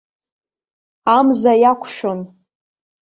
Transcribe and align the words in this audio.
Амза 1.15 1.53
иақәшон. 1.61 2.19